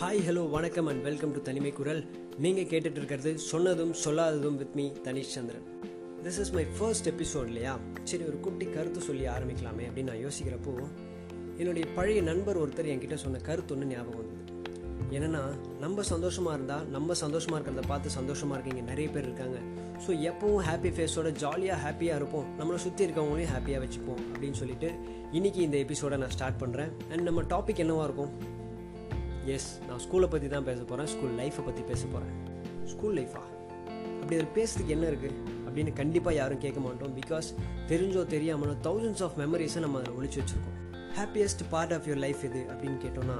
[0.00, 2.00] Hi hello வணக்கம் and welcome to தனிமை குரல்.
[2.44, 5.62] நீங்கள் கேட்டுட்டு இருக்கிறது சொன்னதும் சொல்லாததும் with me Tanish Chandran.
[6.24, 7.74] This is my first episode இல்லையா?
[8.08, 10.74] சரி ஒரு குட்டி கருத்து சொல்லி ஆரம்பிக்கலாமே அப்படின்னு நான் யோசிக்கிறப்போ
[11.60, 14.42] என்னுடைய பழைய நண்பர் ஒருத்தர் என்கிட்ட சொன்ன கருத்து ஒன்று ஞாபகம் வந்தது.
[15.16, 15.42] என்னன்னா
[15.84, 18.82] நம்ம சந்தோஷமாக இருந்தால் நம்ம சந்தோஷமாக இருக்கிறத பார்த்து சந்தோஷமாக இருக்கீங்க.
[18.90, 19.60] நிறைய பேர் இருக்காங்க.
[20.06, 22.50] ஸோ எப்பவும் ஹாப்பி ஃபேஸோட ஜாலியாக ஹாப்பியாக இருப்போம்.
[22.58, 24.90] நம்மளை சுற்றி இருக்கவங்களையும் ஹாப்பியாக வச்சுப்போம் அப்படின்னு சொல்லிட்டு
[25.38, 28.34] இன்னைக்கு இந்த எபிசோடை நான் ஸ்டார்ட் பண்ணுறேன் அண்ட் நம்ம டாபிக் என்னவாக இருக்கும்?
[29.54, 32.34] எஸ் நான் ஸ்கூலை பற்றி தான் பேச போகிறேன் ஸ்கூல் லைஃப்பை பற்றி பேச போகிறேன்
[32.92, 33.42] ஸ்கூல் லைஃபா
[34.20, 35.36] அப்படி அதில் பேசுறதுக்கு என்ன இருக்குது
[35.66, 37.12] அப்படின்னு கண்டிப்பாக யாரும் கேட்க மாட்டோம்.
[37.18, 37.48] பிகாஸ்
[37.90, 40.78] தெரிஞ்சோ தெரியாமலோ தௌசண்ட்ஸ் ஆஃப் மெமரிஸை நம்ம அதில் ஒழிச்சு வச்சுருக்கோம்.
[41.18, 43.36] Happiest part of your life இது அப்படின்னு கேட்டோன்னா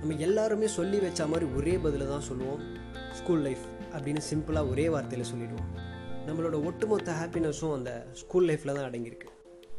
[0.00, 2.62] நம்ம எல்லாருமே சொல்லி வச்ச மாதிரி ஒரே பதில தான் சொல்லுவோம்.
[3.18, 5.68] ஸ்கூல் லைஃப் அப்படின்னு சிம்பிளாக ஒரே வார்த்தையில் சொல்லிடுவோம்.
[6.28, 9.28] நம்மளோட ஒட்டுமொத்த ஹாப்பினஸும் அந்த ஸ்கூல் லைஃப்பில் தான் அடங்கியிருக்கு.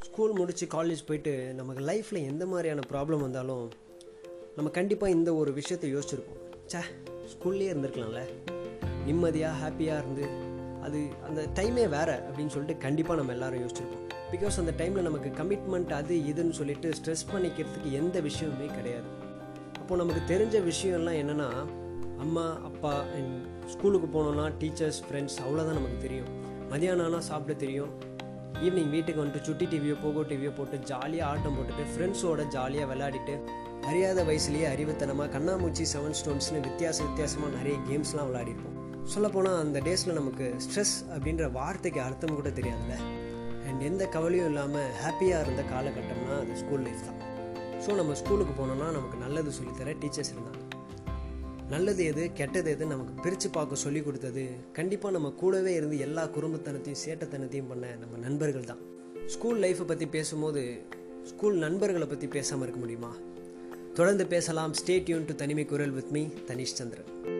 [0.07, 3.65] ஸ்கூல் முடித்து காலேஜ் போயிட்டு நமக்கு லைஃப்பில் எந்த மாதிரியான ப்ராப்ளம் வந்தாலும்
[4.57, 6.41] நம்ம கண்டிப்பாக இந்த ஒரு விஷயத்தை யோசிச்சிருப்போம்.
[6.71, 6.81] ச்சே
[7.31, 8.21] ஸ்கூல்லேயே இருந்திருக்கலாம்ல.
[9.07, 10.25] நிம்மதியாக ஹாப்பியாக இருந்து
[10.85, 14.03] அது அந்த டைமே வேறு அப்படின்னு சொல்லிட்டு கண்டிப்பாக நம்ம எல்லாரும் யோசிச்சிருப்போம்.
[14.33, 19.09] பிகாஸ் அந்த டைமில் நமக்கு கமிட்மெண்ட் அது இதுன்னு சொல்லிட்டு ஸ்ட்ரெஸ் பண்ணிக்கிறதுக்கு எந்த விஷயமுமே கிடையாது.
[19.79, 21.49] அப்போது நமக்கு தெரிஞ்ச விஷயம்லாம் என்னென்னா
[22.25, 23.35] அம்மா அப்பா அண்ட்
[23.73, 26.31] ஸ்கூலுக்கு போனோன்னா டீச்சர்ஸ் ஃப்ரெண்ட்ஸ் அவ்வளோதான் நமக்கு தெரியும்.
[26.71, 27.91] மதியானம் ஆனால் சாப்பிட தெரியும்.
[28.65, 33.35] ஈவினிங் வீட்டுக்கு வந்துட்டு சுட்டி டிவியோ போகோ டிவியோ போட்டு ஜாலியாக ஆட்டம் போட்டுட்டு ஃப்ரெண்ட்ஸோட ஜாலியாக விளையாடிட்டு
[33.89, 38.77] அறியாத வயசுலேயே அறிவுத்தனமாக கண்ணாமூச்சி செவன் ஸ்டோன்ஸ்னு வித்தியாச வித்தியாசமாக நிறைய கேம்ஸ்லாம் விளையாடிருப்போம்.
[39.13, 42.95] சொல்லப்போனால் அந்த டேஸில் நமக்கு ஸ்ட்ரெஸ் அப்படின்ற வார்த்தைக்கு அர்த்தம் கூட தெரியாதுல்ல.
[43.67, 47.19] அண்ட் எந்த கவலையும் இல்லாமல் ஹாப்பியாக இருந்த காலகட்டம்னா அது ஸ்கூல் லைஃப் தான்.
[47.85, 50.61] ஸோ நம்ம ஸ்கூலுக்கு போனோம்னா நமக்கு நல்லது சொல்லித்தர டீச்சர்ஸ் இருந்தாங்க.
[51.73, 54.45] நல்லது எது கெட்டது எது நமக்கு பிரித்து பார்க்க சொல்லி கொடுத்தது.
[54.79, 58.81] கண்டிப்பாக நம்ம கூடவே இருந்து எல்லா குறும்புத்தனத்தையும் சேட்டத்தனத்தையும் பண்ண நம்ம நண்பர்கள் தான்.
[59.35, 60.63] ஸ்கூல் லைஃப்பை பற்றி பேசும்போது
[61.31, 63.13] ஸ்கூல் நண்பர்களை பற்றி பேசாமல் இருக்க முடியுமா?
[63.93, 64.73] தொடர்ந்து பேசலாம்.
[64.73, 67.32] ஸ்டே டியூன் டு தனிமை குரல் வித் மீ தனிஷ் சந்திரன்